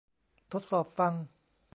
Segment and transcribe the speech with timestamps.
[0.51, 1.13] ทดสอบฟัง